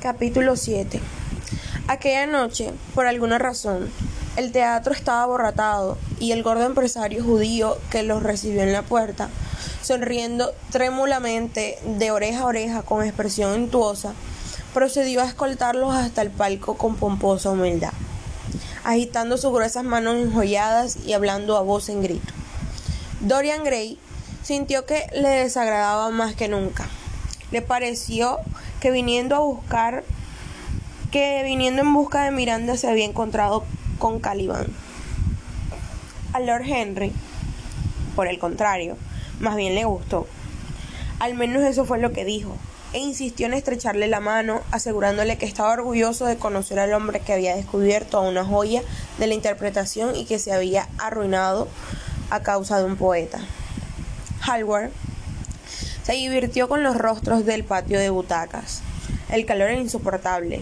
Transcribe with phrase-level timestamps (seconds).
[0.00, 0.98] Capítulo 7
[1.86, 3.90] Aquella noche, por alguna razón,
[4.36, 9.28] el teatro estaba aborratado y el gordo empresario judío que los recibió en la puerta,
[9.82, 14.14] sonriendo trémulamente de oreja a oreja con expresión untuosa,
[14.72, 17.92] procedió a escoltarlos hasta el palco con pomposa humildad,
[18.84, 22.32] agitando sus gruesas manos enjolladas y hablando a voz en grito.
[23.20, 23.98] Dorian Gray
[24.42, 26.88] sintió que le desagradaba más que nunca.
[27.50, 28.38] Le pareció
[28.80, 30.04] que viniendo a buscar
[31.10, 33.64] que viniendo en busca de Miranda se había encontrado
[33.98, 34.66] con Caliban.
[36.32, 37.12] A Lord Henry,
[38.14, 38.96] por el contrario,
[39.40, 40.28] más bien le gustó.
[41.18, 42.56] Al menos eso fue lo que dijo,
[42.92, 47.32] e insistió en estrecharle la mano, asegurándole que estaba orgulloso de conocer al hombre que
[47.32, 48.82] había descubierto a una joya
[49.18, 51.68] de la interpretación y que se había arruinado
[52.30, 53.40] a causa de un poeta.
[54.42, 54.90] Hallward
[56.04, 58.82] se divirtió con los rostros del patio de butacas.
[59.30, 60.60] El calor era insoportable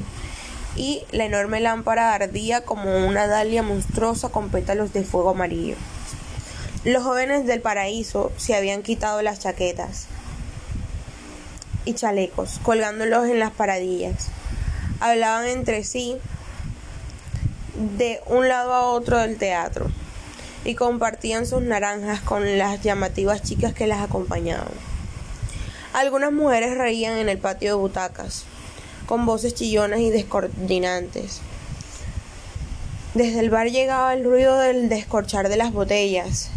[0.77, 5.77] y la enorme lámpara ardía como una dalia monstruosa con pétalos de fuego amarillo.
[6.85, 10.07] Los jóvenes del paraíso se habían quitado las chaquetas
[11.85, 14.29] y chalecos, colgándolos en las paradillas.
[15.01, 16.17] Hablaban entre sí
[17.97, 19.91] de un lado a otro del teatro
[20.65, 24.88] y compartían sus naranjas con las llamativas chicas que las acompañaban.
[25.93, 28.45] Algunas mujeres reían en el patio de butacas,
[29.07, 31.41] con voces chillonas y descoordinantes.
[33.15, 36.51] Desde el bar llegaba el ruido del descorchar de las botellas.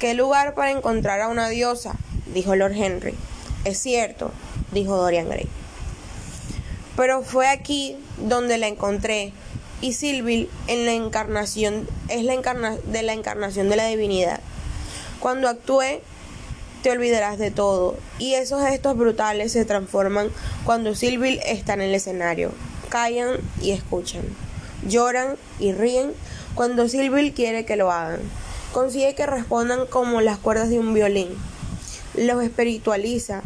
[0.00, 1.94] ¿Qué lugar para encontrar a una diosa?
[2.32, 3.14] dijo Lord Henry.
[3.64, 4.32] Es cierto,
[4.72, 5.48] dijo Dorian Gray.
[6.96, 9.32] Pero fue aquí donde la encontré,
[9.80, 14.40] y Silville en la encarnación es la encarna, de la encarnación de la divinidad.
[15.20, 16.00] Cuando actúe
[16.82, 17.96] te olvidarás de todo.
[18.18, 20.28] Y esos gestos brutales se transforman
[20.64, 22.52] cuando Sylvie está en el escenario.
[22.88, 24.22] Callan y escuchan.
[24.86, 26.12] Lloran y ríen
[26.54, 28.20] cuando Sylvie quiere que lo hagan.
[28.72, 31.28] Consigue que respondan como las cuerdas de un violín.
[32.14, 33.42] Los espiritualiza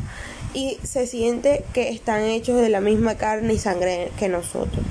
[0.55, 4.85] y se siente que están hechos de la misma carne y sangre que nosotros.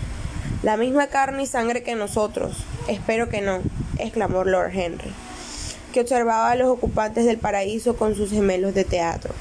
[0.63, 2.57] La misma carne y sangre que nosotros.
[2.88, 3.59] Espero que no,
[3.97, 5.12] exclamó Lord Henry
[5.91, 9.34] que observaba a los ocupantes del paraíso con sus gemelos de teatro.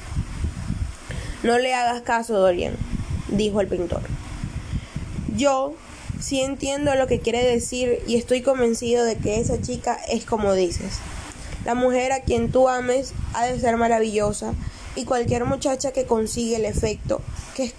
[1.43, 2.75] No le hagas caso, Dorian,
[3.29, 4.01] dijo el pintor.
[5.35, 5.73] Yo
[6.19, 10.53] sí entiendo lo que quiere decir y estoy convencido de que esa chica es como
[10.53, 10.99] dices.
[11.65, 14.53] La mujer a quien tú ames ha de ser maravillosa
[14.95, 17.21] y cualquier muchacha que consigue el efecto
[17.55, 17.71] que,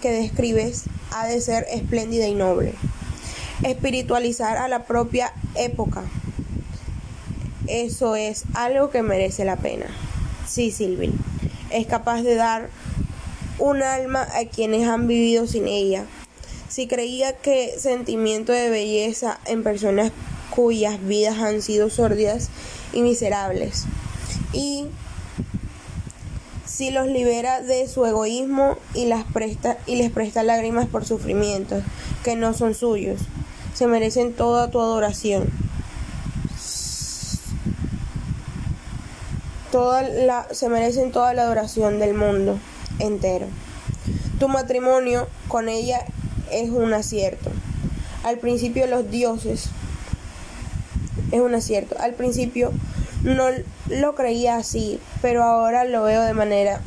[0.00, 2.74] que describes ha de ser espléndida y noble.
[3.64, 6.04] Espiritualizar a la propia época
[7.68, 9.86] eso es algo que merece la pena.
[10.48, 11.12] Sí, Silvin,
[11.70, 12.70] es capaz de dar
[13.58, 16.04] un alma a quienes han vivido sin ella.
[16.68, 20.12] Si creía que sentimiento de belleza en personas
[20.50, 22.50] cuyas vidas han sido sórdidas
[22.92, 23.84] y miserables.
[24.52, 24.86] Y
[26.64, 31.82] si los libera de su egoísmo y, las presta, y les presta lágrimas por sufrimientos
[32.22, 33.20] que no son suyos,
[33.74, 35.48] se merecen toda tu adoración.
[39.70, 42.58] Toda la, se merecen toda la adoración del mundo
[42.98, 43.46] entero.
[44.38, 46.04] Tu matrimonio con ella
[46.50, 47.50] es un acierto.
[48.24, 49.70] Al principio los dioses
[51.32, 51.96] es un acierto.
[51.98, 52.72] Al principio
[53.22, 53.48] no
[53.88, 56.80] lo creía así, pero ahora lo veo de manera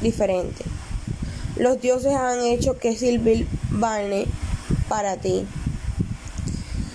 [0.00, 0.64] diferente.
[1.56, 4.26] Los dioses han hecho que Silville vane
[4.88, 5.46] para ti.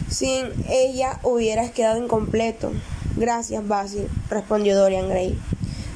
[0.10, 2.72] Sin ella hubieras quedado incompleto.
[3.16, 5.40] Gracias, Basil, respondió Dorian Gray,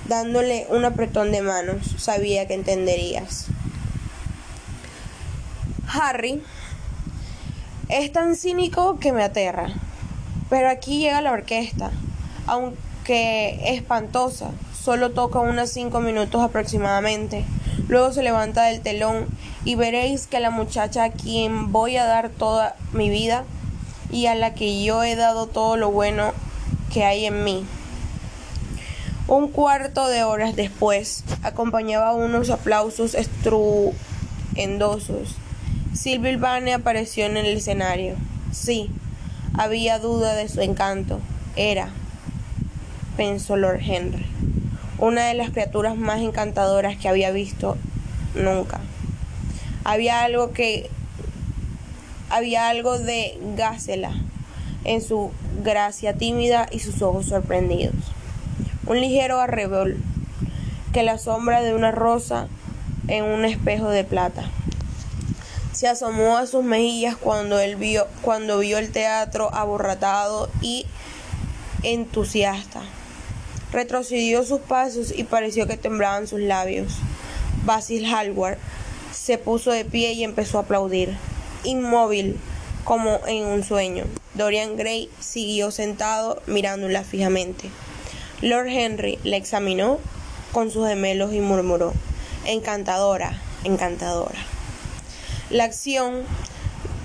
[0.08, 1.96] dándole un apretón de manos.
[1.98, 3.48] Sabía que entenderías.
[5.88, 6.44] Harry
[7.90, 9.70] es tan cínico que me aterra.
[10.50, 11.92] Pero aquí llega la orquesta,
[12.46, 17.46] aunque espantosa, solo toca unos cinco minutos aproximadamente.
[17.88, 19.28] Luego se levanta del telón
[19.66, 23.44] y veréis que la muchacha a quien voy a dar toda mi vida
[24.12, 26.34] y a la que yo he dado todo lo bueno
[26.92, 27.66] que hay en mí.
[29.28, 35.36] Un cuarto de horas después, acompañaba unos aplausos estruendosos.
[35.94, 38.16] Silvia Vane apareció en el escenario.
[38.52, 38.90] Sí,
[39.54, 41.20] había duda de su encanto.
[41.58, 41.90] Era,
[43.18, 44.26] pensó Lord Henry,
[44.98, 47.76] una de las criaturas más encantadoras que había visto
[48.34, 48.80] nunca.
[49.84, 50.90] Había algo que
[52.30, 54.14] había algo de Gásela
[54.88, 55.32] en su
[55.64, 57.96] gracia tímida y sus ojos sorprendidos.
[58.88, 59.98] Un ligero arrebol,
[60.94, 62.48] que la sombra de una rosa
[63.08, 64.50] en un espejo de plata.
[65.74, 70.88] Se asomó a sus mejillas cuando él vio, cuando vio el teatro aborratado y
[71.84, 72.82] entusiasta.
[73.72, 76.94] Retrocedió sus pasos y pareció que temblaban sus labios.
[77.66, 78.58] Basil Hallward
[79.12, 81.16] se puso de pie y empezó a aplaudir,
[81.64, 82.40] inmóvil
[82.86, 84.06] como en un sueño.
[84.38, 87.70] Dorian Gray siguió sentado mirándola fijamente.
[88.42, 89.98] Lord Henry la examinó
[90.52, 91.92] con sus gemelos y murmuró,
[92.46, 94.40] encantadora, encantadora.
[95.50, 96.22] La acción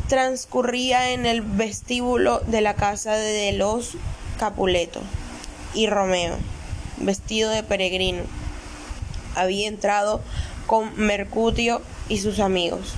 [0.08, 3.93] transcurría en el vestíbulo de la casa de los
[4.38, 5.00] Capuleto
[5.73, 6.37] y Romeo,
[6.99, 8.25] vestido de peregrino,
[9.34, 10.20] había entrado
[10.67, 12.94] con Mercutio y sus amigos.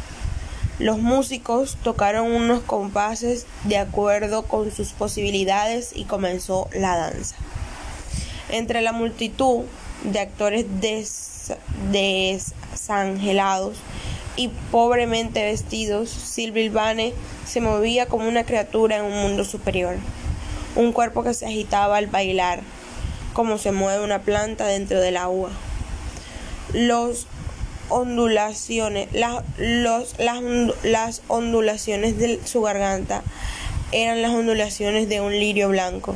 [0.81, 7.37] Los músicos tocaron unos compases de acuerdo con sus posibilidades y comenzó la danza.
[8.51, 9.63] Entre la multitud
[10.03, 10.67] de actores
[11.93, 13.77] desangelados
[14.35, 17.15] y pobremente vestidos, Silvia Vane
[17.47, 19.95] se movía como una criatura en un mundo superior,
[20.75, 22.63] un cuerpo que se agitaba al bailar,
[23.33, 25.51] como se mueve una planta dentro del agua.
[26.73, 27.29] Los
[27.89, 30.43] ondulaciones, las, los, las,
[30.83, 33.23] las ondulaciones de su garganta
[33.93, 36.15] eran las ondulaciones de un lirio blanco.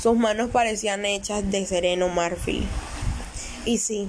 [0.00, 2.66] Sus manos parecían hechas de sereno marfil.
[3.64, 4.08] Y sí,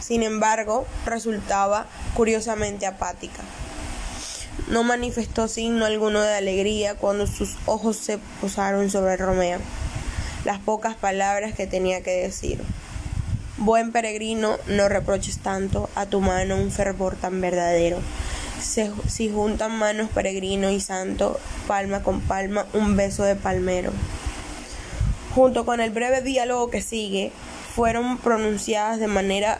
[0.00, 3.42] sin embargo, resultaba curiosamente apática.
[4.68, 9.60] No manifestó signo alguno de alegría cuando sus ojos se posaron sobre Romeo.
[10.44, 12.58] Las pocas palabras que tenía que decir.
[13.58, 18.02] Buen peregrino, no reproches tanto a tu mano un fervor tan verdadero.
[18.60, 23.92] si juntan manos peregrino y santo, palma con palma, un beso de palmero.
[25.34, 27.32] Junto con el breve diálogo que sigue,
[27.74, 29.58] fueron pronunciadas de manera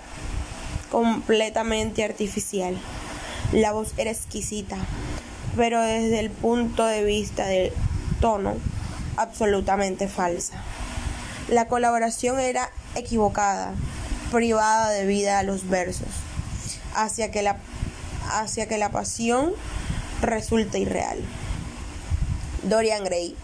[0.91, 2.77] completamente artificial.
[3.53, 4.77] La voz era exquisita,
[5.57, 7.73] pero desde el punto de vista del
[8.21, 8.57] tono,
[9.17, 10.63] absolutamente falsa.
[11.49, 13.73] La colaboración era equivocada,
[14.33, 16.09] privada de vida a los versos,
[16.93, 17.59] hacia que la,
[18.33, 19.53] hacia que la pasión
[20.23, 21.21] resulta irreal.
[22.65, 23.37] Dorian Gray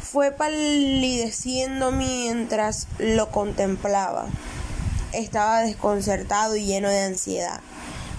[0.00, 4.24] fue palideciendo mientras lo contemplaba.
[5.12, 7.60] Estaba desconcertado y lleno de ansiedad.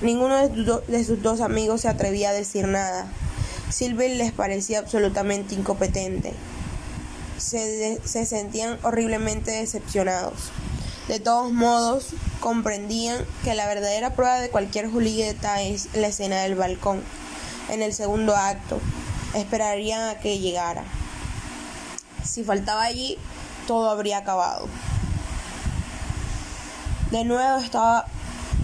[0.02, 3.08] Ninguno de, sus dos amigos se atrevía a decir nada.
[3.72, 6.36] Silver les parecía absolutamente incompetente
[7.45, 10.51] se, sentían horriblemente decepcionados.
[11.07, 12.07] De todos modos,
[12.39, 17.03] comprendían que la verdadera prueba de cualquier Julieta es la escena del balcón.
[17.69, 18.80] En el segundo acto,
[19.36, 20.83] esperarían a que llegara.
[22.24, 23.18] Si faltaba allí,
[23.68, 24.68] todo habría acabado.
[27.12, 28.06] De nuevo estaba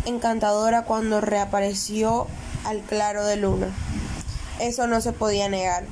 [0.06, 2.28] encantadora cuando reapareció
[2.66, 3.68] al claro de luna.
[4.60, 5.86] Eso no se podía negar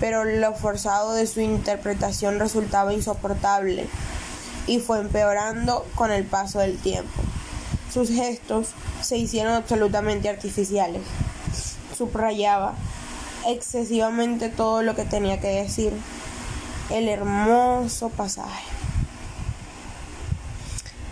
[0.00, 3.86] pero lo forzado de su interpretación resultaba insoportable
[4.66, 7.12] y fue empeorando con el paso del tiempo.
[7.92, 8.68] Sus gestos
[9.02, 11.02] se hicieron absolutamente artificiales.
[11.96, 12.74] Subrayaba
[13.46, 15.92] excesivamente todo lo que tenía que decir.
[16.88, 18.64] El hermoso pasaje.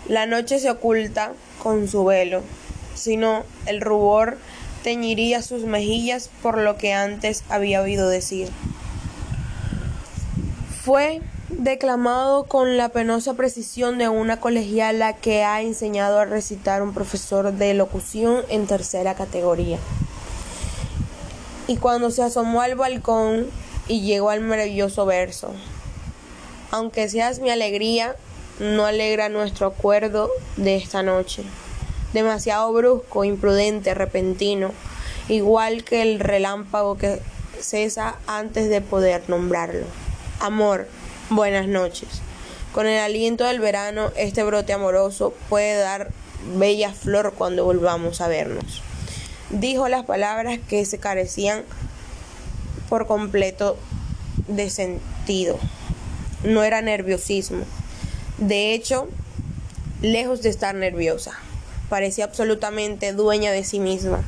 [0.07, 2.41] La noche se oculta con su velo,
[2.95, 4.37] sino el rubor
[4.83, 8.49] teñiría sus mejillas por lo que antes había oído decir.
[10.83, 16.93] Fue declamado con la penosa precisión de una colegiala que ha enseñado a recitar un
[16.93, 19.77] profesor de locución en tercera categoría.
[21.67, 23.47] Y cuando se asomó al balcón
[23.87, 25.51] y llegó al maravilloso verso,
[26.71, 28.15] aunque seas mi alegría,
[28.59, 31.43] no alegra nuestro acuerdo de esta noche.
[32.13, 34.71] Demasiado brusco, imprudente, repentino,
[35.27, 37.19] igual que el relámpago que
[37.59, 39.85] cesa antes de poder nombrarlo.
[40.39, 40.87] Amor,
[41.29, 42.09] buenas noches.
[42.73, 46.11] Con el aliento del verano, este brote amoroso puede dar
[46.57, 48.81] bella flor cuando volvamos a vernos.
[49.49, 51.63] Dijo las palabras que se carecían
[52.89, 53.77] por completo
[54.47, 55.59] de sentido.
[56.43, 57.65] No era nerviosismo.
[58.37, 59.07] De hecho,
[60.01, 61.37] lejos de estar nerviosa,
[61.89, 64.23] parecía absolutamente dueña de sí misma.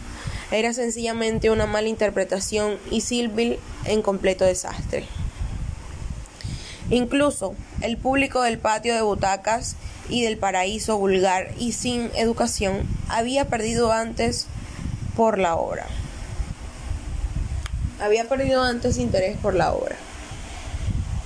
[0.51, 5.05] Era sencillamente una mala interpretación y Silville en completo desastre.
[6.89, 9.77] Incluso el público del patio de butacas
[10.09, 14.47] y del paraíso vulgar y sin educación había perdido antes
[15.15, 15.87] por la obra.
[18.01, 19.95] Había perdido antes interés por la obra.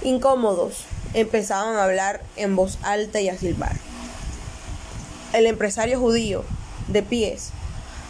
[0.04, 3.76] Incómodos, empezaban a hablar en voz alta y a silbar.
[5.36, 6.46] El empresario judío,
[6.88, 7.50] de pies,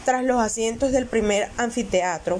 [0.05, 2.39] tras los asientos del primer anfiteatro.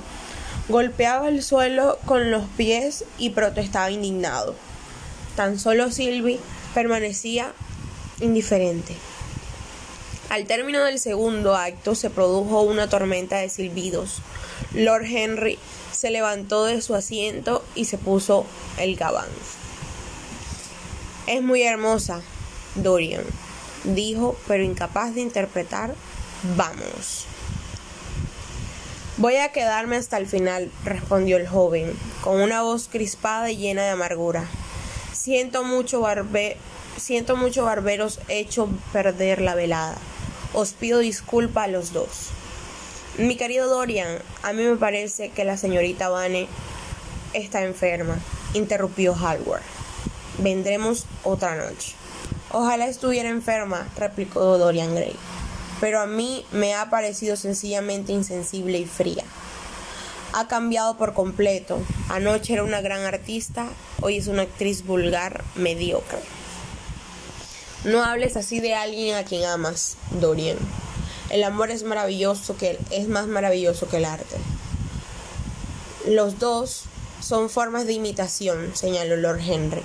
[0.70, 4.54] Golpeaba el suelo con los pies y protestaba indignado.
[5.36, 6.39] Tan solo Sylvie
[6.75, 7.51] permanecía
[8.20, 8.96] indiferente.
[10.30, 14.22] Al término del segundo acto se produjo una tormenta de silbidos.
[14.75, 15.58] Lord Henry
[15.92, 18.46] se levantó de su asiento y se puso
[18.77, 19.30] el gabán.
[21.25, 22.22] Es muy hermosa,
[22.75, 23.24] Dorian,
[23.94, 25.94] dijo, pero incapaz de interpretar.
[26.56, 27.25] Vamos.
[29.18, 33.84] Voy a quedarme hasta el final, respondió el joven, con una voz crispada y llena
[33.84, 34.46] de amargura.
[35.13, 36.58] Siento mucho, barbe
[36.98, 39.96] siento mucho barberos hecho perder la velada.
[40.54, 42.30] Os pido disculpa a los dos.
[43.18, 46.48] Mi querido Dorian, a mí me parece que la señorita Vane
[47.34, 48.20] está enferma,
[48.54, 49.63] interrumpió Hallward.
[50.39, 51.96] Vendremos otra noche.
[52.52, 55.16] Ojalá estuviera enferma, replicó Dorian Gray.
[55.82, 59.24] Pero a mí me ha parecido sencillamente insensible y fría.
[60.34, 61.82] Ha cambiado por completo.
[62.10, 63.68] Anoche era una gran artista,
[64.02, 66.20] hoy es una actriz vulgar, mediocre.
[67.84, 70.58] No hables así de alguien a quien amas, Dorian.
[71.30, 74.38] El amor es maravilloso que es más maravilloso que el arte.
[76.08, 76.84] Los dos
[77.22, 79.82] son formas de imitación, señaló Lord Henry.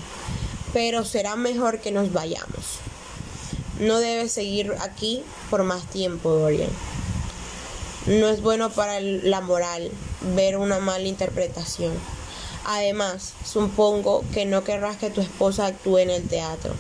[0.73, 2.79] Pero será mejor que nos vayamos.
[3.81, 6.71] No debes seguir aquí por más tiempo, Dorian.
[8.07, 9.91] No es bueno para la moral
[10.35, 11.93] ver una mala interpretación.
[12.67, 16.75] Además, supongo que no querrás que tu esposa actúe en el teatro.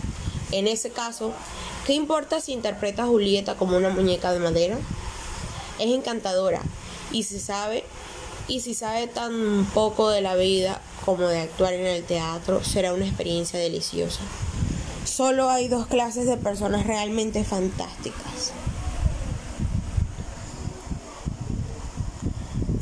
[0.52, 1.32] En ese caso,
[1.86, 4.78] ¿qué importa si interpreta a Julieta como una muñeca de madera?
[5.78, 6.62] Es encantadora
[7.12, 7.84] y si sabe
[8.48, 12.92] y si sabe tan poco de la vida como de actuar en el teatro, será
[12.92, 14.20] una experiencia deliciosa.
[15.04, 18.52] Solo hay dos clases de personas realmente fantásticas.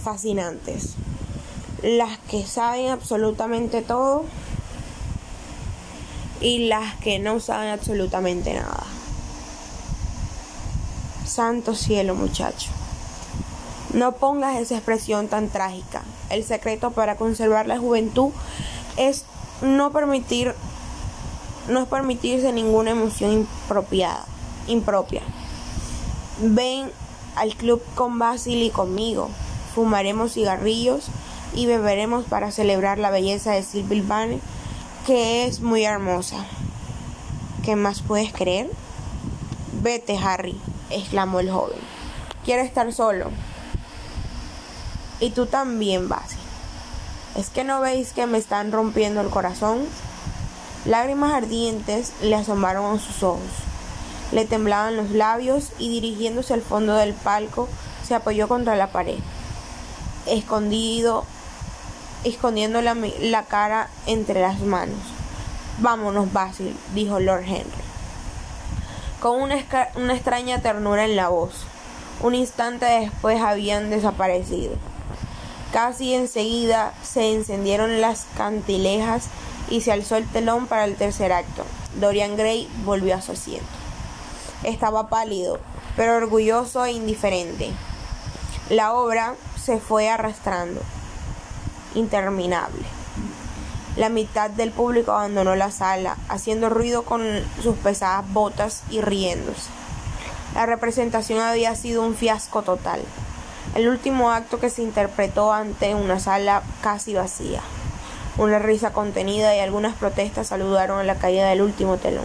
[0.03, 0.95] Fascinantes.
[1.83, 4.25] Las que saben absolutamente todo
[6.41, 8.85] y las que no saben absolutamente nada.
[11.25, 12.78] Santo cielo, muchacho.
[13.95, 16.03] No pongas esa expresión tan trágica.
[16.31, 18.31] El secreto para conservar la juventud
[18.97, 19.25] es
[19.63, 20.55] no permitir
[21.69, 23.47] no es permitirse ninguna emoción
[24.67, 25.23] impropia.
[26.41, 26.91] Ven
[27.37, 29.29] al club con Basil y conmigo.
[29.75, 31.09] Fumaremos cigarrillos
[31.55, 34.41] y beberemos para celebrar la belleza de Sylvie Vane
[35.07, 36.45] que es muy hermosa.
[37.65, 38.71] ¿Qué más puedes creer?
[39.81, 41.79] Vete, Harry, exclamó el joven.
[42.45, 43.31] Quiero estar solo.
[45.21, 46.39] Y tú también, Basil.
[47.37, 49.87] ¿Es que no veis que me están rompiendo el corazón?
[50.85, 53.43] Lágrimas ardientes le asomaron a sus ojos.
[54.33, 57.69] Le temblaban los labios y dirigiéndose al fondo del palco
[58.07, 59.19] se apoyó contra la pared.
[60.27, 61.25] Escondido
[62.25, 64.99] escondiendo la, cara entre las manos.
[65.79, 67.71] Vámonos, Basil, dijo Lord Henry,
[69.21, 71.65] con una extraña ternura en la voz.
[72.21, 74.73] Un instante después habían desaparecido.
[75.73, 79.27] Casi enseguida se encendieron las cantilejas
[79.69, 81.65] y se alzó el telón para el tercer acto.
[82.01, 83.67] Dorian Gray volvió a su asiento.
[84.63, 85.61] Estaba pálido,
[85.97, 87.71] pero orgulloso e indiferente.
[88.71, 90.81] La obra se fue arrastrando
[91.95, 92.83] interminable.
[93.97, 97.23] La mitad del público abandonó la sala, haciendo ruido con
[97.63, 99.71] sus pesadas botas y riéndose.
[100.55, 103.03] La representación había sido un fiasco total.
[103.79, 107.61] El último acto que se interpretó ante una sala casi vacía.
[108.37, 112.25] Una risa contenida y algunas protestas saludaron a la caída del último telón.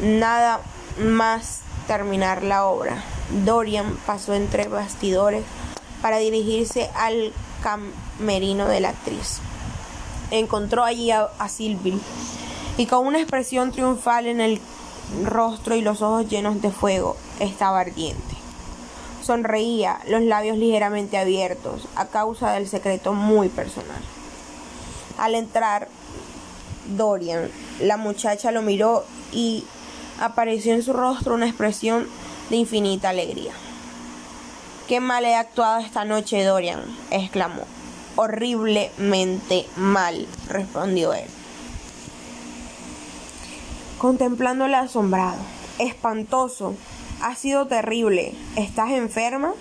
[0.00, 0.60] Nada
[1.00, 3.02] más terminar la obra.
[3.46, 5.42] Dorian pasó entre bastidores
[6.02, 7.32] para dirigirse al
[7.62, 9.38] camerino de la actriz.
[10.30, 11.98] Encontró allí a, Sylvie
[12.76, 14.60] y con una expresión triunfal en el
[15.24, 18.41] rostro y los ojos llenos de fuego, estaba ardiente.
[19.22, 24.00] Sonreía, los labios ligeramente abiertos, a causa del secreto muy personal.
[25.18, 25.88] Al entrar,
[26.96, 27.50] Dorian,
[27.80, 29.64] la muchacha lo miró y
[30.20, 32.06] apareció en su rostro una expresión
[32.50, 33.52] de infinita alegría.
[34.88, 37.62] Qué mal he actuado esta noche, Dorian, exclamó.
[38.16, 41.28] Horriblemente mal, respondió él.
[43.98, 45.38] Contemplándole asombrado.
[45.78, 46.74] Espantoso.
[47.22, 48.34] Ha sido terrible.
[48.56, 49.52] ¿Estás enferma?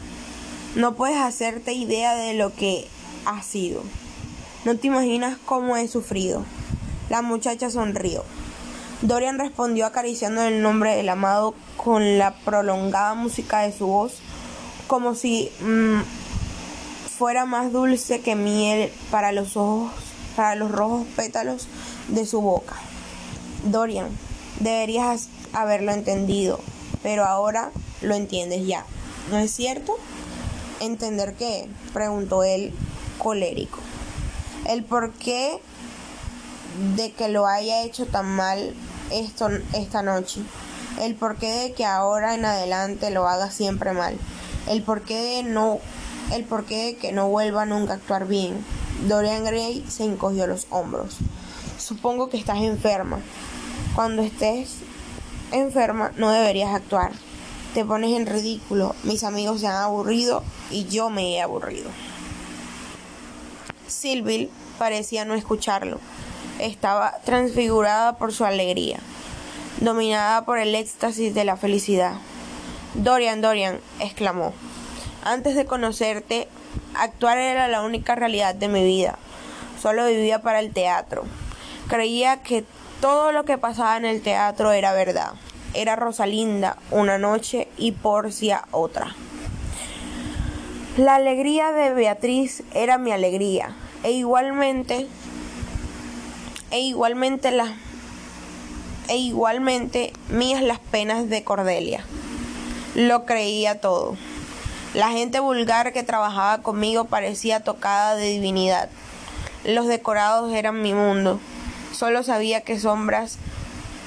[0.76, 2.88] No puedes hacerte idea de lo que
[3.26, 3.84] ha sido.
[4.66, 6.44] No te imaginas cómo he sufrido.
[7.10, 8.24] La muchacha sonrió.
[9.04, 14.22] Dorian respondió acariciando el nombre del amado con la prolongada música de su voz
[14.88, 16.02] como si mm,
[17.18, 19.92] fuera más dulce que miel para los ojos,
[20.36, 21.68] para los rojos pétalos
[22.08, 22.76] de su boca.
[23.66, 24.10] Dorian,
[24.60, 26.60] deberías haberlo entendido,
[27.04, 28.86] pero ahora lo entiendes ya,
[29.30, 29.96] ¿no es cierto?
[30.80, 31.68] ¿Entender qué?
[31.94, 32.74] preguntó él
[33.18, 33.80] colérico.
[34.68, 35.60] El porqué
[36.96, 38.74] de que lo haya hecho tan mal
[39.12, 40.42] esto, esta noche.
[41.00, 44.18] El porqué de que ahora en adelante lo haga siempre mal.
[44.68, 45.80] El porqué de no
[46.34, 48.64] el porqué de que no vuelva nunca a actuar bien.
[49.08, 51.18] Dorian Gray se encogió los hombros.
[51.78, 53.20] Supongo que estás enferma.
[53.96, 54.76] Cuando estés
[55.52, 57.12] enferma no deberías actuar.
[57.74, 58.96] Te pones en ridículo.
[59.04, 61.90] Mis amigos se han aburrido y yo me he aburrido.
[63.88, 66.00] Sylvie parecía no escucharlo.
[66.60, 69.00] Estaba transfigurada por su alegría,
[69.80, 72.14] dominada por el éxtasis de la felicidad.
[72.94, 74.54] Dorian, Dorian, exclamó.
[75.24, 76.48] Antes de conocerte,
[76.96, 79.18] actuar era la única realidad de mi vida.
[79.82, 81.24] Solo vivía para el teatro.
[81.88, 82.66] Creía que
[83.02, 85.34] todo lo que pasaba en el teatro era verdad.
[85.74, 89.16] Era Rosalinda una noche y Porcia otra.
[90.98, 95.08] La alegría de Beatriz era mi alegría, e igualmente
[96.70, 97.72] e igualmente las
[99.08, 102.06] e igualmente mías las penas de Cordelia.
[102.96, 104.16] Lo creía todo.
[104.94, 108.90] La gente vulgar que trabajaba conmigo parecía tocada de divinidad.
[109.64, 111.40] Los decorados eran mi mundo.
[112.02, 113.38] Solo sabía que sombras,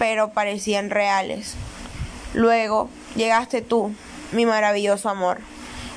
[0.00, 1.54] pero parecían reales.
[2.32, 3.94] Luego llegaste tú,
[4.32, 5.38] mi maravilloso amor,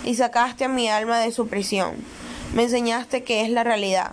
[0.03, 1.95] y sacaste a mi alma de su prisión.
[2.53, 4.11] Me enseñaste que es la realidad.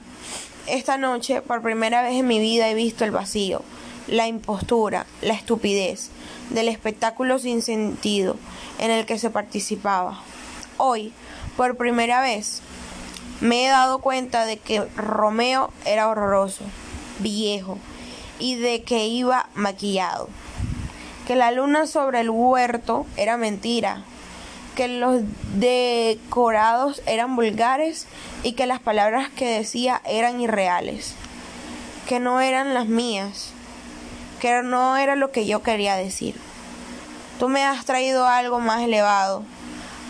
[0.66, 3.60] Esta noche, por primera vez en mi vida, he visto el vacío,
[4.06, 6.08] la impostura, la estupidez
[6.48, 8.38] del espectáculo sin sentido
[8.78, 10.22] en el que se participaba.
[10.78, 11.12] Hoy,
[11.58, 12.62] por primera vez,
[13.42, 16.64] me he dado cuenta de que Romeo era horroroso,
[17.18, 17.78] viejo,
[18.38, 20.28] y de que iba maquillado.
[21.26, 24.04] Que la luna sobre el huerto era mentira,
[24.74, 25.22] que los
[25.54, 28.06] decorados eran vulgares
[28.42, 31.14] y que las palabras que decía eran irreales,
[32.08, 33.50] que no eran las mías,
[34.40, 36.34] que no era lo que yo quería decir.
[37.38, 39.42] Tú me has traído algo más elevado,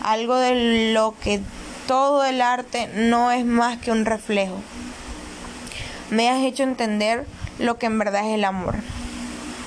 [0.03, 1.41] algo de lo que
[1.87, 4.57] todo el arte no es más que un reflejo.
[6.09, 7.25] Me has hecho entender
[7.59, 8.75] lo que en verdad es el amor.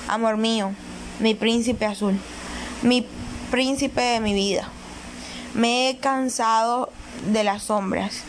[0.07, 0.71] Amor mío,
[1.19, 2.19] mi príncipe azul,
[2.81, 3.05] mi
[3.51, 4.67] príncipe de mi vida.
[5.53, 6.91] Me he cansado
[7.31, 8.21] de las sombras.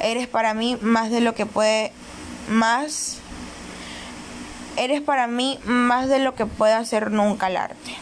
[0.00, 1.92] Eres para mí más de lo que puede
[2.48, 3.18] más
[4.76, 7.96] eres para mí más de lo que puede hacer nunca el arte.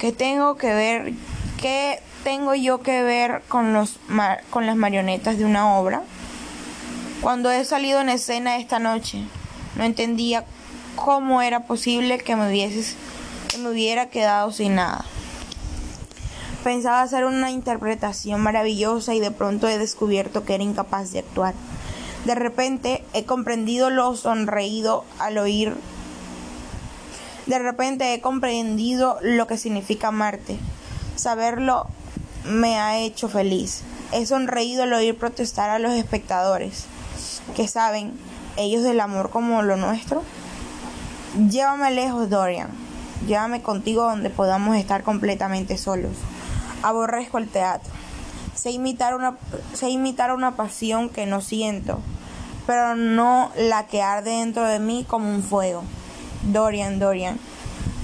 [0.00, 1.12] ¿Qué tengo que ver
[1.60, 3.98] qué tengo yo que ver con los
[4.50, 6.02] con las marionetas de una obra?
[7.22, 9.22] Cuando he salido en escena esta noche,
[9.76, 10.44] no entendía
[10.96, 12.96] cómo era posible que me hubieses
[13.48, 15.04] que me hubiera quedado sin nada.
[16.64, 21.54] Pensaba hacer una interpretación maravillosa y de pronto he descubierto que era incapaz de actuar.
[22.24, 25.76] De repente he comprendido lo sonreído al oír.
[27.46, 30.58] De repente he comprendido lo que significa amarte.
[31.14, 31.86] Saberlo
[32.44, 33.82] me ha hecho feliz.
[34.10, 36.86] He sonreído al oír protestar a los espectadores,
[37.54, 38.12] que saben
[38.56, 40.22] ellos del amor como lo nuestro.
[41.48, 42.68] Llévame lejos, Dorian.
[43.26, 46.12] Llévame contigo donde podamos estar completamente solos.
[46.82, 47.92] Aborrezco el teatro.
[48.54, 49.36] Sé imitar una,
[49.72, 52.00] sé imitar una pasión que no siento,
[52.66, 55.84] pero no la que arde dentro de mí como un fuego.
[56.42, 57.38] Dorian, Dorian,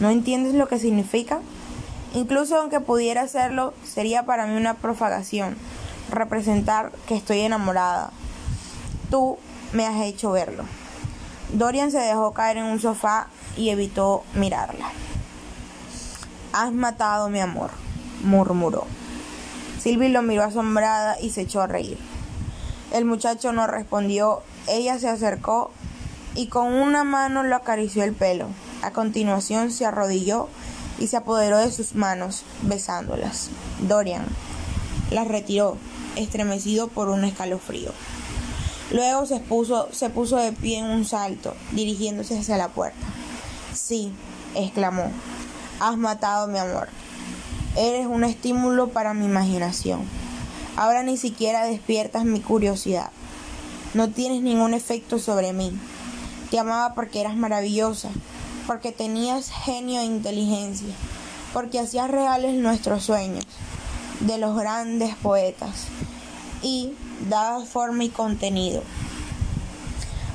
[0.01, 1.40] ¿no entiendes lo que significa?
[2.14, 5.57] Incluso aunque pudiera hacerlo, sería para mí una profagación
[6.11, 8.11] representar que estoy enamorada.
[9.11, 9.38] Tú
[9.73, 10.64] me has hecho verlo.
[11.53, 14.90] Dorian se dejó caer en un sofá y evitó mirarla.
[16.53, 17.71] Has matado mi amor
[18.23, 18.87] murmuró.
[19.81, 21.99] Silvi lo miró asombrada y se echó a reír.
[22.92, 24.42] El muchacho no respondió.
[24.66, 25.71] Ella se acercó
[26.35, 28.49] y con una mano lo acarició el pelo.
[28.83, 30.49] A continuación se arrodilló
[30.99, 33.51] y se apoderó de sus manos, besándolas.
[33.81, 34.27] Dorian
[35.11, 35.77] las retiró,
[36.16, 37.92] estremecido por un escalofrío.
[38.90, 43.07] Luego se puso, se puso de pie en un salto, dirigiéndose hacia la puerta.
[43.74, 44.12] Sí,
[44.55, 45.11] exclamó,
[45.81, 46.88] has matado mi amor.
[47.77, 50.01] Eres un estímulo para mi imaginación.
[50.77, 53.11] Ahora ni siquiera despiertas mi curiosidad.
[53.94, 55.72] No tienes ningún efecto sobre mí.
[56.51, 58.09] Te amaba porque eras maravillosa,
[58.66, 60.94] porque tenías genio e inteligencia,
[61.53, 63.44] porque hacías reales nuestros sueños.
[64.20, 65.87] de los grandes poetas
[66.62, 66.92] y
[67.28, 68.83] dabas forma y contenido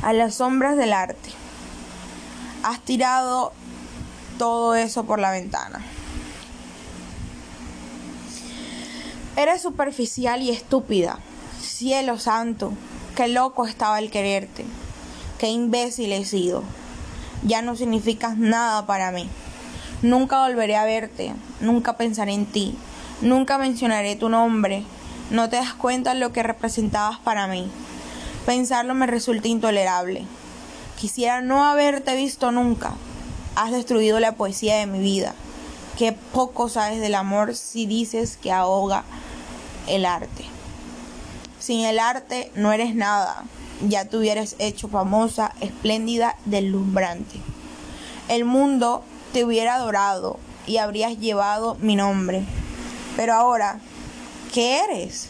[0.02, 1.30] a las sombras del arte.
[2.64, 3.54] Has tirado
[4.38, 5.82] todo eso por la ventana.
[9.36, 11.20] Eres superficial y estúpida.
[11.62, 12.74] Cielo santo,
[13.16, 14.66] qué loco estaba el quererte.
[15.40, 16.64] Qué imbécil he sido.
[17.44, 19.28] Ya no significas nada para mí.
[20.02, 22.76] Nunca volveré a verte, nunca pensaré en ti,
[23.22, 24.84] nunca mencionaré tu nombre.
[25.34, 27.68] No te das cuenta lo que representabas para mí.
[28.46, 30.28] Pensarlo me resulta intolerable.
[30.96, 32.94] Quisiera no haberte visto nunca.
[33.56, 35.34] Has destruido la poesía de mi vida.
[35.98, 39.06] Qué poco sabes del amor si dices que ahoga
[39.88, 40.46] el arte.
[41.58, 43.44] Sin el arte no eres nada.
[43.90, 47.40] Ya te hubieras hecho famosa, espléndida, deslumbrante.
[48.28, 52.46] El mundo te hubiera adorado y habrías llevado mi nombre.
[53.16, 53.80] Pero ahora,
[54.54, 55.30] ¿qué eres?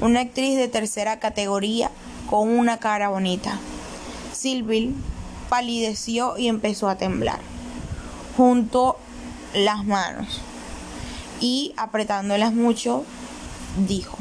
[0.00, 1.90] Una actriz de tercera categoría
[2.28, 3.58] con una cara bonita.
[4.32, 4.94] Silville
[5.48, 7.38] palideció y empezó a temblar.
[8.36, 8.98] Junto
[9.54, 10.40] las manos
[11.40, 13.04] y apretándolas mucho,
[13.86, 14.18] dijo,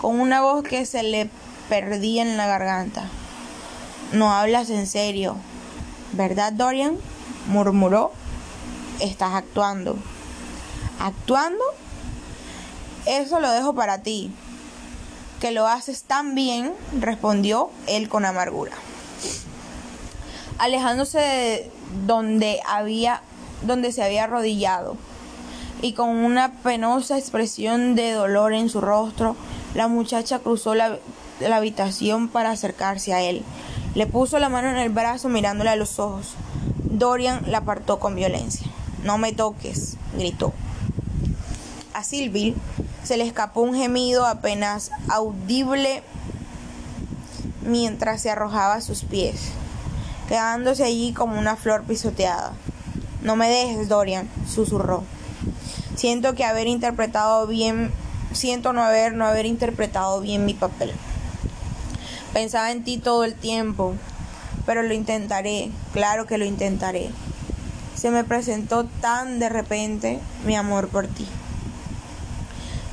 [0.00, 1.30] con una voz que se le
[1.68, 3.08] perdía en la garganta.
[4.12, 5.36] No hablas en serio,
[6.12, 6.96] ¿verdad, Dorian?
[7.46, 8.10] murmuró.
[9.00, 9.96] Estás actuando.
[10.98, 11.62] ¿Actuando?
[13.06, 14.30] Eso lo dejo para ti.
[15.40, 18.72] Que lo haces tan bien, respondió él con amargura.
[20.58, 21.70] Alejándose de
[22.06, 23.22] donde había
[23.62, 24.96] donde se había arrodillado
[25.82, 29.36] y con una penosa expresión de dolor en su rostro,
[29.74, 30.98] la muchacha cruzó la,
[31.40, 33.42] la habitación para acercarse a él.
[33.94, 36.34] Le puso la mano en el brazo mirándole a los ojos.
[36.84, 38.66] Dorian la apartó con violencia.
[39.04, 40.52] No me toques, gritó.
[41.92, 42.54] A Sylvie
[43.06, 46.02] se le escapó un gemido apenas audible
[47.64, 49.50] mientras se arrojaba a sus pies,
[50.28, 52.52] quedándose allí como una flor pisoteada.
[53.22, 55.04] No me dejes, Dorian, susurró.
[55.94, 57.92] Siento que haber interpretado bien,
[58.32, 60.92] siento no haber, no haber interpretado bien mi papel.
[62.32, 63.94] Pensaba en ti todo el tiempo,
[64.66, 67.10] pero lo intentaré, claro que lo intentaré.
[67.94, 71.28] Se me presentó tan de repente mi amor por ti.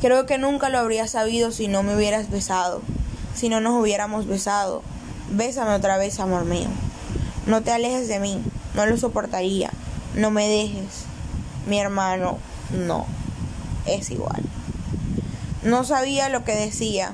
[0.04, 2.82] Creo que nunca lo habría sabido si no me hubieras besado,
[3.34, 4.84] si no nos hubiéramos besado.
[5.32, 6.68] Bésame otra vez, amor mío.
[7.48, 8.44] No te alejes de mí,
[8.76, 9.72] no lo soportaría.
[10.14, 11.06] No me dejes.
[11.68, 12.38] Mi hermano,
[12.86, 13.06] no.
[13.86, 14.44] Es igual.
[15.64, 17.14] No sabía lo que decía.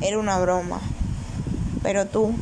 [0.00, 0.80] Era una broma.
[1.82, 2.34] Pero tú,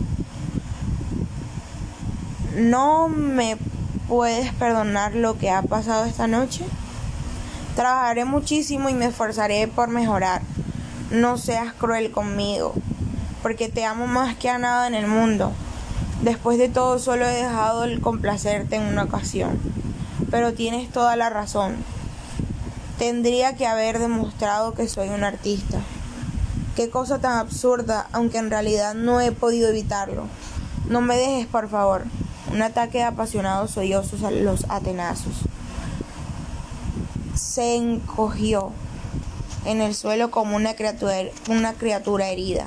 [2.55, 3.59] ¿no me
[4.07, 6.64] puedes perdonar lo que ha pasado esta noche?
[7.76, 10.42] Trabajaré muchísimo y me esforzaré por mejorar.
[11.11, 12.74] No seas cruel conmigo,
[13.42, 15.52] porque te amo más que a nada en el mundo.
[16.22, 19.59] Después de todo, solo he dejado el complacerte en una ocasión.
[20.30, 21.76] Pero tienes toda la razón.
[22.98, 25.78] Tendría que haber demostrado que soy un artista.
[26.76, 30.24] Qué cosa tan absurda, aunque en realidad no he podido evitarlo.
[30.88, 32.04] No me dejes, por favor.
[32.52, 35.35] Un ataque de apasionados sollozos a los atenazos.
[37.61, 38.73] Se encogió
[39.66, 41.12] en el suelo como una criatura,
[41.51, 42.64] una criatura herida,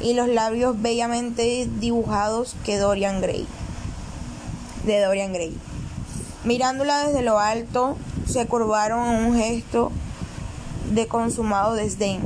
[0.00, 3.48] y los labios bellamente dibujados que Dorian Gray,
[4.84, 5.58] de Dorian Gray.
[6.44, 7.96] Mirándola desde lo alto,
[8.28, 9.90] se curvaron en un gesto
[10.92, 12.20] de consumado desdén.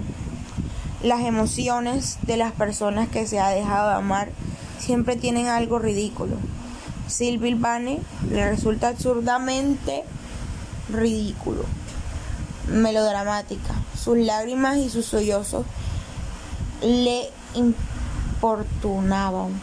[1.03, 4.29] Las emociones de las personas que se ha dejado amar
[4.79, 6.37] siempre tienen algo ridículo.
[7.07, 10.05] Sylvie Bane le resulta absurdamente
[10.93, 11.65] ridículo,
[12.69, 13.75] melodramática.
[13.97, 15.65] Sus lágrimas y sus sollozos
[16.83, 19.61] le importunaban.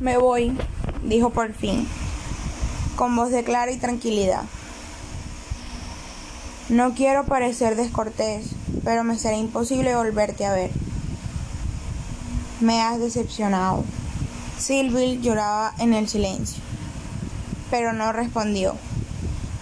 [0.00, 0.56] Me voy,
[1.02, 1.88] dijo por fin,
[2.96, 4.42] con voz de clara y tranquilidad.
[6.68, 8.50] No quiero parecer descortés,
[8.84, 10.70] pero me será imposible volverte a ver.
[12.60, 13.84] Me has decepcionado.
[14.58, 16.62] Sylvie lloraba en el silencio,
[17.70, 18.74] pero no respondió.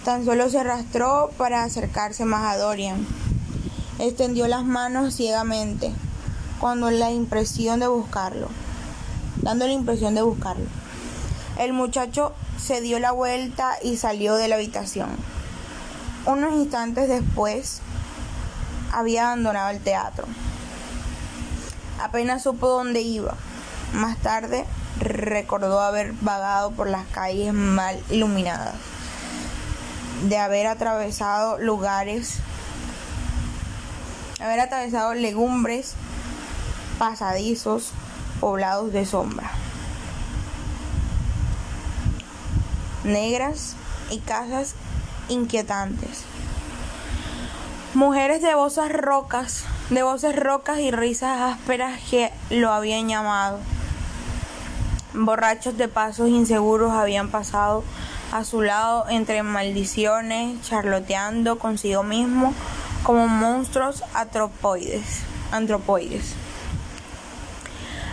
[0.03, 3.05] Tan solo se arrastró para acercarse más a Dorian.
[3.99, 5.91] Extendió las manos ciegamente,
[6.59, 8.47] cuando la impresión de buscarlo
[9.41, 10.65] dando la impresión de buscarlo.
[11.57, 15.09] El muchacho se dio la vuelta y salió de la habitación.
[16.25, 17.81] Unos instantes después
[18.91, 20.27] había abandonado el teatro.
[22.01, 23.35] Apenas supo dónde iba.
[23.93, 24.65] Más tarde
[24.99, 28.75] recordó haber vagado por las calles mal iluminadas,
[30.23, 32.39] de haber atravesado lugares,
[34.39, 35.93] haber atravesado legumbres,
[36.99, 37.91] pasadizos,
[38.39, 39.51] poblados de sombra,
[43.03, 43.75] negras
[44.09, 44.75] y casas
[45.29, 46.23] inquietantes.
[47.97, 53.57] Mujeres de voces rocas, de voces rocas y risas ásperas que lo habían llamado.
[55.15, 57.83] Borrachos de pasos inseguros habían pasado
[58.31, 62.53] a su lado entre maldiciones, charloteando consigo mismo
[63.01, 65.23] como monstruos antropoides.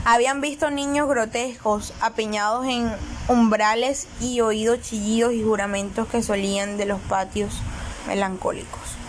[0.06, 2.90] Habían visto niños grotescos apiñados en
[3.28, 7.60] umbrales y oído chillidos y juramentos que solían de los patios
[8.06, 9.03] melancólicos.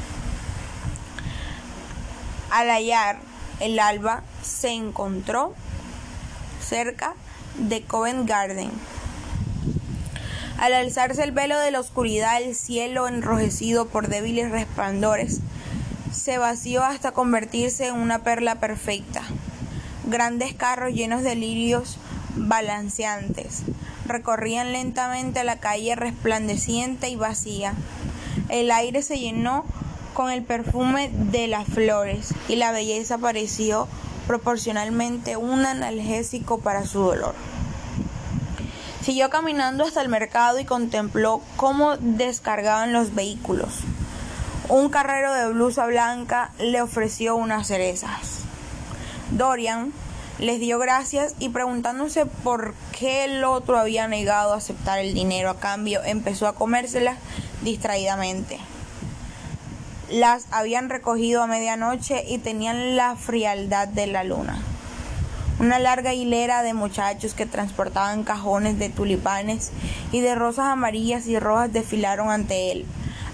[2.50, 3.18] Al hallar
[3.60, 5.54] el alba se encontró
[6.62, 7.14] cerca
[7.58, 8.72] de Covent Garden.
[10.58, 15.42] Al alzarse el velo de la oscuridad, el cielo enrojecido por débiles resplandores
[16.14, 19.22] se vació hasta convertirse en una perla perfecta.
[20.06, 21.98] Grandes carros llenos de lirios
[22.36, 23.64] balanceantes
[24.06, 27.74] recorrían lentamente la calle resplandeciente y vacía.
[28.50, 29.66] El aire se llenó
[30.16, 33.88] con el perfume de las flores y la belleza pareció
[34.28, 37.36] proporcionalmente un analgésico para su dolor.
[39.04, 43.82] Siguió caminando hasta el mercado y contempló cómo descargaban los vehículos.
[44.70, 48.40] Un carrero de blusa blanca le ofreció unas cerezas.
[49.32, 49.92] Dorian
[50.40, 55.50] les dio gracias y preguntándose por qué el otro había negado a aceptar el dinero
[55.50, 57.18] a cambio, empezó a comérselas
[57.64, 58.60] distraídamente
[60.10, 64.62] las habían recogido a medianoche y tenían la frialdad de la luna.
[65.60, 69.72] Una larga hilera de muchachos que transportaban cajones de tulipanes
[70.12, 72.86] y de rosas amarillas y rojas desfilaron ante él,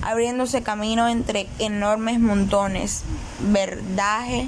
[0.02, 3.04] abriéndose camino entre enormes montones,
[3.40, 4.48] verdaje,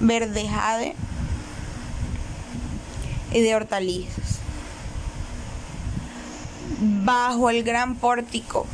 [0.00, 0.96] verdejade
[3.32, 4.40] y de hortalizas.
[6.80, 8.66] Bajo el gran pórtico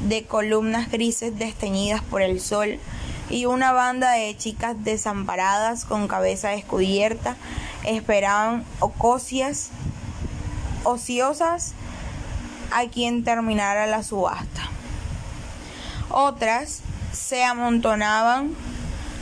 [0.00, 2.78] de columnas grises desteñidas por el sol
[3.28, 7.36] y una banda de chicas desamparadas con cabeza descubierta
[7.84, 8.64] esperaban
[10.84, 11.72] ociosas
[12.72, 14.62] a quien terminara la subasta.
[16.10, 16.80] Otras
[17.12, 18.54] se amontonaban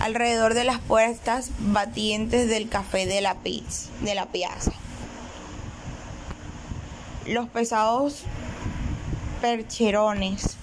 [0.01, 4.73] alrededor de las puertas batientes del café de la, de la piazza.
[7.27, 8.23] Los pesados
[9.41, 10.58] percherones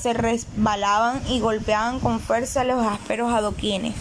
[0.00, 3.94] se resbalaban y golpeaban con fuerza los ásperos adoquines,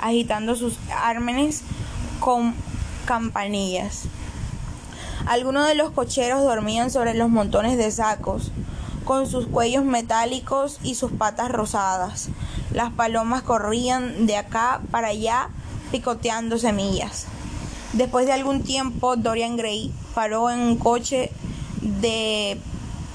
[0.00, 1.62] agitando sus ármenes
[2.20, 2.54] con
[3.04, 4.04] campanillas.
[5.26, 8.52] Algunos de los cocheros dormían sobre los montones de sacos,
[9.04, 12.28] con sus cuellos metálicos y sus patas rosadas.
[12.72, 15.48] Las palomas corrían de acá para allá
[15.90, 17.26] picoteando semillas.
[17.92, 21.32] Después de algún tiempo, Dorian Gray paró en un coche
[21.80, 22.60] de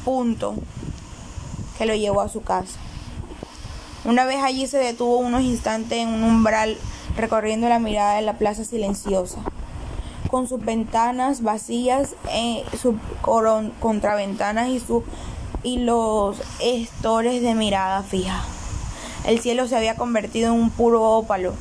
[0.04, 0.56] punto
[1.78, 2.80] que lo llevó a su casa.
[4.04, 6.78] Una vez allí se detuvo unos instantes en un umbral
[7.18, 9.40] recorriendo la mirada de la plaza silenciosa,
[10.30, 12.96] con sus ventanas vacías, eh, sus
[13.80, 15.04] contraventanas y, su,
[15.64, 18.44] y los estores de mirada fija.
[19.26, 21.56] El cielo se había convertido en un puro ópalo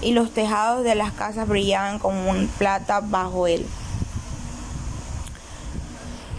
[0.00, 3.66] y los tejados de las casas brillaban como un plata bajo él.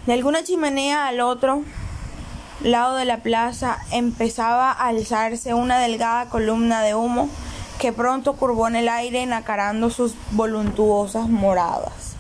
[0.08, 1.64] De alguna chimenea al otro
[2.64, 7.30] lado de la plaza empezaba a alzarse una delgada columna de humo
[7.78, 12.16] que pronto curvó en el aire nacarando sus voluntuosas moradas.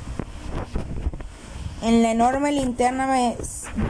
[1.82, 3.34] En la enorme linterna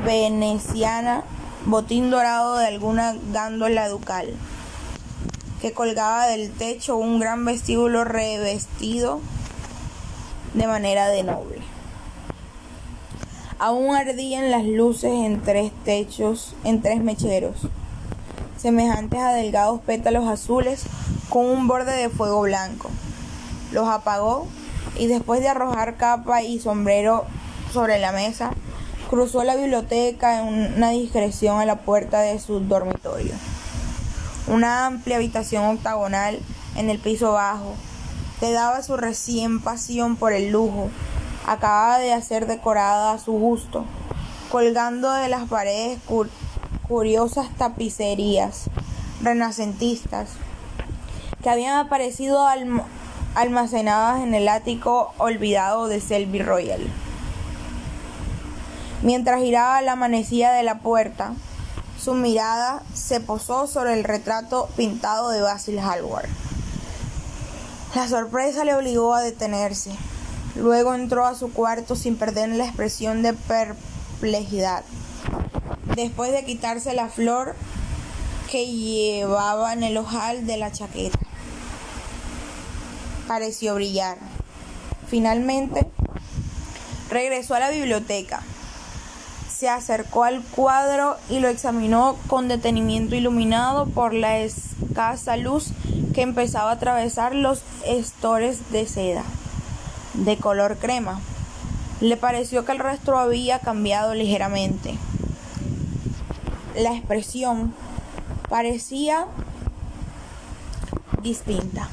[0.05, 1.23] veneciana,
[1.65, 4.35] botín dorado de alguna gándola ducal,
[5.61, 9.21] que colgaba del techo un gran vestíbulo revestido
[10.53, 11.62] de manera de noble.
[13.65, 17.55] Aún ardían las luces en tres techos, en tres mecheros,
[18.57, 20.83] semejantes a delgados pétalos azules
[21.29, 22.89] con un borde de fuego blanco.
[23.71, 24.49] Los apagó
[24.97, 27.23] y después de arrojar capa y sombrero
[27.71, 28.51] sobre la mesa,
[29.09, 33.31] cruzó la biblioteca en una discreción a la puerta de su dormitorio.
[34.47, 36.37] Una amplia habitación octagonal
[36.75, 37.75] en el piso bajo,
[38.41, 40.89] te daba su recién pasión por el lujo
[41.45, 43.85] acababa de ser decorada a su gusto,
[44.51, 45.99] colgando de las paredes
[46.87, 48.69] curiosas tapicerías
[49.21, 50.29] renacentistas
[51.41, 52.47] que habían aparecido
[53.35, 56.81] almacenadas en el ático olvidado de Selby Royal.
[59.01, 61.33] Mientras giraba la manecilla de la puerta,
[61.99, 66.29] su mirada se posó sobre el retrato pintado de Basil Hallward.
[67.95, 69.91] La sorpresa le obligó a detenerse.
[70.55, 74.83] Luego entró a su cuarto sin perder la expresión de perplejidad.
[75.95, 77.55] Después de quitarse la flor
[78.51, 81.17] que llevaba en el ojal de la chaqueta,
[83.27, 84.19] pareció brillar.
[85.07, 85.87] Finalmente,
[87.09, 88.43] regresó a la biblioteca.
[89.51, 95.69] Se acercó al cuadro y lo examinó con detenimiento iluminado por la escasa luz
[96.13, 99.23] que empezaba a atravesar los estores de seda
[100.13, 101.19] de color crema.
[102.01, 104.95] Le pareció que el rostro había cambiado ligeramente.
[106.75, 107.73] La expresión
[108.49, 109.25] parecía
[111.21, 111.87] distinta.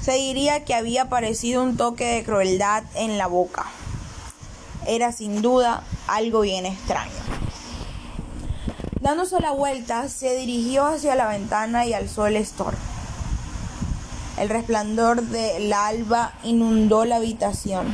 [0.00, 3.66] Se diría que había aparecido un toque de crueldad en la boca.
[4.86, 7.10] Era sin duda algo bien extraño.
[9.00, 12.74] Dándose la vuelta, se dirigió hacia la ventana y alzó el estor.
[14.42, 17.86] El resplandor del alba inundó la habitación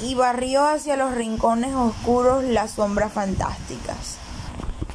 [0.00, 4.18] y barrió hacia los rincones oscuros las sombras fantásticas,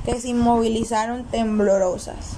[0.05, 2.37] que se inmovilizaron temblorosas.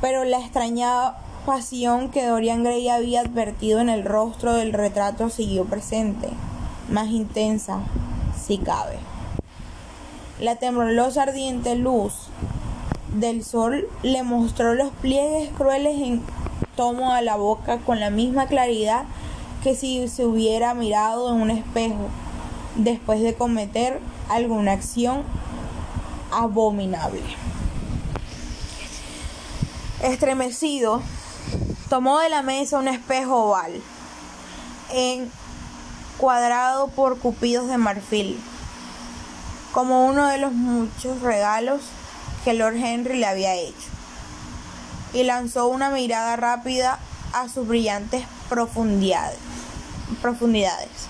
[0.00, 5.66] Pero la extraña pasión que Dorian Gray había advertido en el rostro del retrato siguió
[5.66, 6.30] presente,
[6.88, 7.80] más intensa,
[8.42, 8.96] si cabe.
[10.40, 12.14] La temblorosa ardiente luz
[13.14, 16.22] del sol le mostró los pliegues crueles en
[16.76, 19.04] tomo a la boca con la misma claridad
[19.62, 22.08] que si se hubiera mirado en un espejo
[22.76, 25.22] después de cometer alguna acción
[26.32, 27.22] abominable.
[30.02, 31.00] Estremecido,
[31.88, 33.80] tomó de la mesa un espejo oval,
[34.92, 38.38] encuadrado por cupidos de marfil,
[39.72, 41.80] como uno de los muchos regalos
[42.44, 43.88] que Lord Henry le había hecho,
[45.12, 46.98] y lanzó una mirada rápida
[47.32, 49.38] a sus brillantes profundidades.
[50.20, 51.08] profundidades.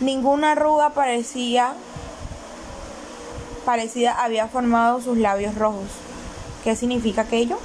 [0.00, 1.74] Ninguna arruga parecía
[3.64, 5.88] parecida había formado sus labios rojos.
[6.62, 7.58] ¿Qué significa aquello?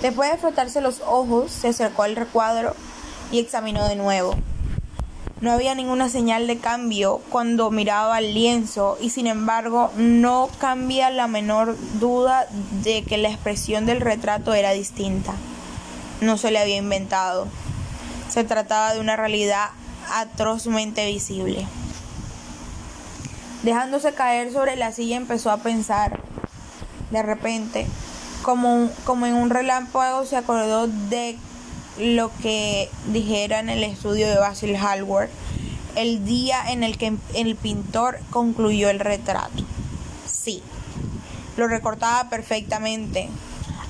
[0.00, 2.74] Después de frotarse los ojos, se acercó al recuadro
[3.30, 4.34] y examinó de nuevo.
[5.42, 11.10] No había ninguna señal de cambio cuando miraba el lienzo y sin embargo no cambia
[11.10, 12.46] la menor duda
[12.84, 15.34] de que la expresión del retrato era distinta.
[16.20, 17.48] No se le había inventado.
[18.28, 19.70] Se trataba de una realidad
[20.12, 21.66] atrozmente visible.
[23.64, 26.20] Dejándose caer sobre la silla empezó a pensar.
[27.10, 27.88] De repente,
[28.42, 31.36] como, como en un relámpago, se acordó de
[31.98, 35.28] lo que dijera en el estudio de Basil Hallward
[35.94, 39.62] el día en el que el pintor concluyó el retrato.
[40.26, 40.62] Sí,
[41.56, 43.28] lo recortaba perfectamente.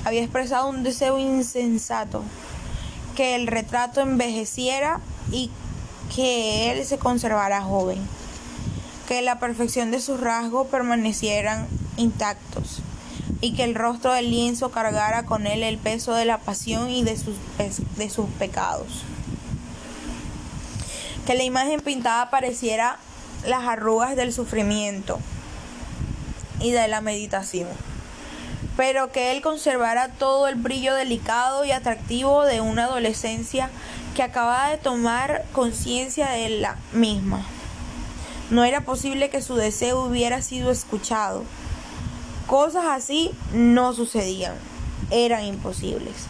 [0.04, 2.24] Había expresado un deseo insensato,
[3.14, 5.50] que el retrato envejeciera y
[6.14, 7.98] que él se conservara joven,
[9.06, 12.82] que la perfección de sus rasgos permanecieran intactos
[13.42, 17.02] y que el rostro del lienzo cargara con él el peso de la pasión y
[17.02, 17.34] de sus,
[17.96, 19.02] de sus pecados.
[21.26, 22.98] Que la imagen pintada pareciera
[23.44, 25.18] las arrugas del sufrimiento
[26.60, 27.68] y de la meditación,
[28.76, 33.70] pero que él conservara todo el brillo delicado y atractivo de una adolescencia
[34.14, 37.44] que acababa de tomar conciencia de la misma.
[38.50, 41.42] No era posible que su deseo hubiera sido escuchado
[42.52, 44.52] Cosas así no sucedían,
[45.10, 46.26] eran imposibles.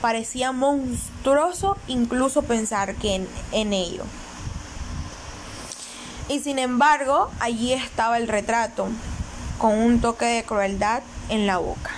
[0.00, 4.02] Parecía monstruoso incluso pensar que en, ello.
[6.30, 8.88] Y sin embargo, allí estaba el retrato,
[9.58, 11.90] con un toque de crueldad en la boca.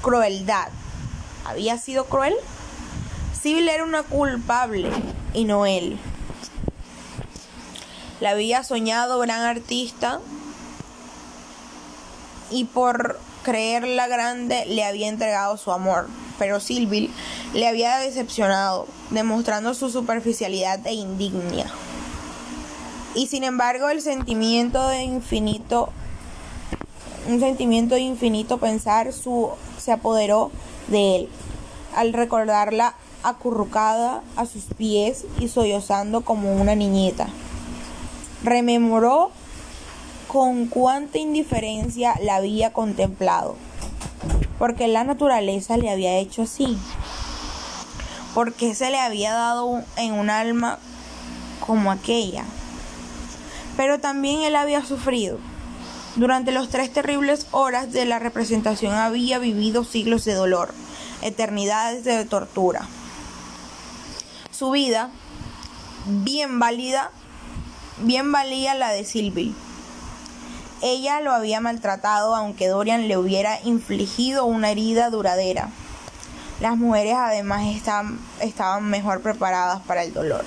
[0.00, 0.68] Crueldad.
[1.44, 2.34] ¿Había sido cruel?
[3.42, 4.88] Sibyl era una culpable
[5.34, 5.98] y no él.
[8.20, 10.20] La había soñado gran artista
[12.52, 17.10] y por creerla grande le había entregado su amor, pero Sylvie
[17.54, 21.66] le había decepcionado, demostrando su superficialidad e indignia.
[23.14, 25.90] Y sin embargo el sentimiento de infinito,
[27.28, 30.50] un sentimiento de infinito pensar su, se apoderó
[30.88, 31.28] de él,
[31.94, 37.28] al recordarla acurrucada a sus pies y sollozando como una niñita.
[38.42, 39.30] Rememoró
[40.32, 43.54] con cuánta indiferencia la había contemplado.
[44.58, 46.78] porque la naturaleza le había hecho así,
[48.32, 50.78] porque se le había dado en un alma
[51.66, 52.44] como aquella.
[53.76, 55.38] Pero también él había sufrido.
[56.14, 60.72] Durante los tres terribles horas de la representación había vivido siglos de dolor,
[61.22, 62.86] eternidades de tortura.
[64.52, 65.10] Su vida,
[66.06, 67.10] bien válida,
[67.98, 69.52] bien valía la de Sylvie.
[70.84, 75.70] Ella lo había maltratado aunque Dorian le hubiera infligido una herida duradera.
[76.60, 77.62] Las mujeres además
[78.40, 80.44] estaban, mejor preparadas para el dolor.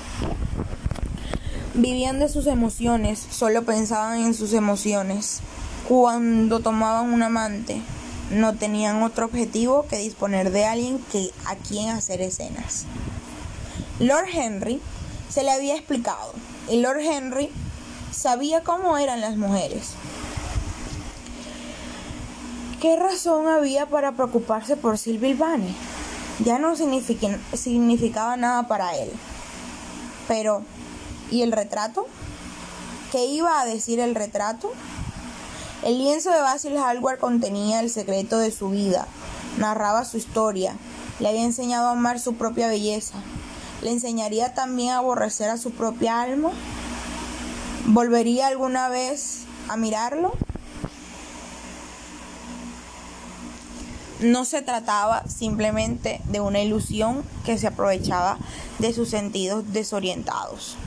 [1.73, 5.39] Vivían de sus emociones, solo pensaban en sus emociones.
[5.87, 7.81] Cuando tomaban un amante,
[8.29, 12.85] no tenían otro objetivo que disponer de alguien que a quien hacer escenas.
[13.99, 14.81] Lord Henry
[15.29, 16.33] se le había explicado
[16.69, 17.51] y Lord Henry
[18.11, 19.93] sabía cómo eran las mujeres.
[22.85, 25.73] ¿Qué razón había para preocuparse por Sylvie Vane?
[26.43, 29.11] Ya no significaba nada para él.
[30.27, 30.61] Pero,
[31.31, 32.05] ¿y el retrato?
[33.11, 34.71] ¿Qué iba a decir el retrato?
[35.83, 39.07] El lienzo de Basil Hallward contenía el secreto de su vida,
[39.57, 40.75] narraba su historia,
[41.19, 43.17] le había enseñado a amar su propia belleza,
[43.81, 46.51] le enseñaría también a aborrecer a su propia alma.
[47.87, 50.33] ¿Volvería alguna vez a mirarlo?
[54.25, 58.39] No se trataba simplemente de una ilusión que se aprovechaba
[58.79, 60.77] de sus sentidos desorientados.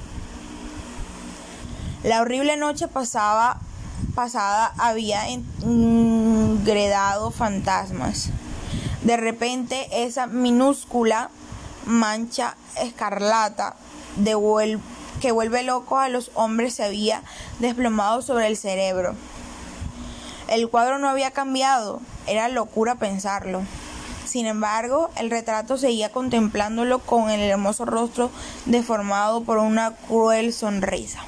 [2.03, 3.61] La horrible noche pasada
[4.77, 8.31] había engredado fantasmas.
[9.03, 11.31] De repente esa minúscula
[11.87, 13.77] mancha escarlata
[15.21, 17.23] que vuelve loco a los hombres se había
[17.61, 19.15] desplomado sobre el cerebro.
[20.49, 23.63] El cuadro no había cambiado, era locura pensarlo.
[24.25, 28.31] Sin embargo, el retrato seguía contemplándolo con el hermoso rostro
[28.65, 31.21] deformado por una cruel sonrisa.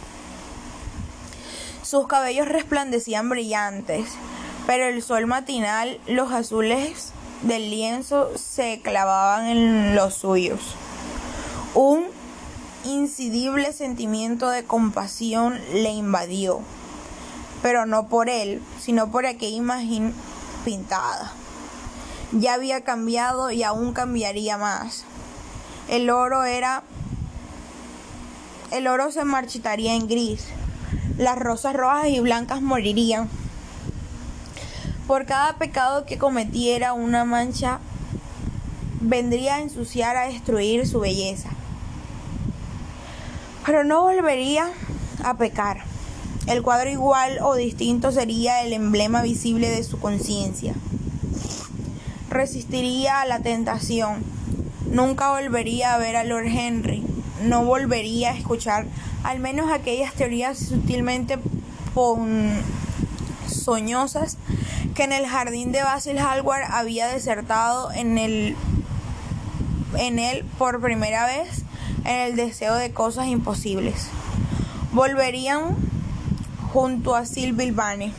[1.83, 4.07] Sus cabellos resplandecían brillantes,
[4.67, 7.13] pero el sol matinal, los azules
[7.43, 10.61] del lienzo se clavaban en los suyos.
[11.75, 12.05] Un
[12.85, 16.61] incidible sentimiento de compasión le invadió,
[17.63, 20.15] pero no por él, sino por aquella imagen
[20.65, 21.33] pintada.
[22.33, 25.05] Ya había cambiado y aún cambiaría más.
[25.89, 26.85] El oro era
[28.71, 30.47] el oro se marchitaría en gris
[31.21, 33.29] las rosas rojas y blancas morirían.
[35.07, 37.79] Por cada pecado que cometiera una mancha,
[39.03, 41.51] vendría a ensuciar, a destruir su belleza.
[43.67, 44.71] Pero no volvería
[45.23, 45.90] a pecar.
[46.47, 50.75] El cuadro igual o distinto sería el emblema visible de su conciencia.
[52.29, 54.25] Resistiría a la tentación.
[54.91, 57.05] Nunca volvería a ver a Lord Henry.
[57.43, 58.87] No volvería a escuchar
[59.23, 61.39] al menos aquellas teorías sutilmente
[63.49, 64.39] soñosas
[64.95, 68.57] que en el jardín de Basil Hallward había desertado en el
[69.97, 71.65] en él por primera vez
[72.05, 74.09] en el deseo de cosas imposibles.
[74.93, 75.77] Volverían
[76.73, 78.13] junto a Sylvie Vane.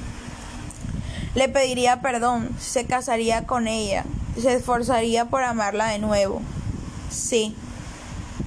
[1.36, 4.04] Le pediría perdón, se casaría con ella,
[4.40, 6.42] se esforzaría por amarla de nuevo.
[7.10, 7.56] Sí,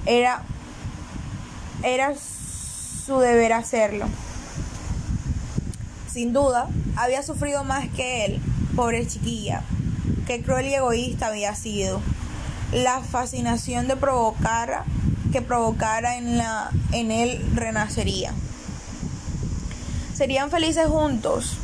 [0.05, 0.43] era
[1.83, 4.07] era su deber hacerlo.
[6.11, 8.41] Sin duda, había sufrido más que él,
[8.75, 9.61] pobre chiquilla.
[10.25, 12.01] Qué cruel y egoísta había sido.
[12.71, 14.83] La fascinación de provocar
[15.31, 18.33] que provocara en, la, en él renacería.
[20.15, 21.57] Serían felices juntos.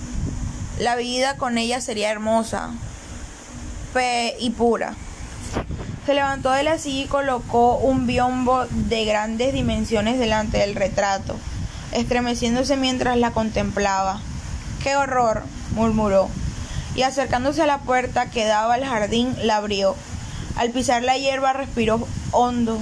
[0.77, 2.71] La vida con ella sería hermosa
[4.39, 4.93] y pura.
[6.05, 11.37] Se levantó de la silla y colocó un biombo de grandes dimensiones delante del retrato,
[11.93, 14.19] estremeciéndose mientras la contemplaba.
[14.83, 15.43] ¡Qué horror!
[15.73, 16.27] murmuró,
[16.95, 19.95] y acercándose a la puerta que daba al jardín, la abrió.
[20.57, 22.79] Al pisar la hierba respiró hondo.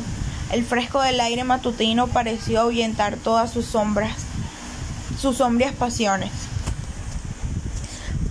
[0.52, 4.29] El fresco del aire matutino pareció ahuyentar todas sus sombras,
[5.20, 6.32] sus sombrías pasiones.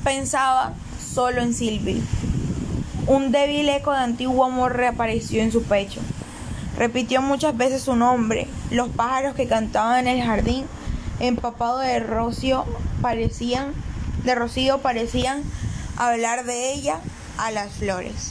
[0.05, 0.72] Pensaba
[1.14, 1.97] solo en Silvia
[3.09, 5.99] un débil eco de antiguo amor reapareció en su pecho.
[6.76, 8.47] Repitió muchas veces su nombre.
[8.70, 10.66] Los pájaros que cantaban en el jardín,
[11.18, 12.66] empapado de rocío,
[13.01, 13.72] parecían,
[14.24, 15.43] de rocío, parecían
[15.97, 17.01] hablar de ella
[17.39, 18.26] a las flores.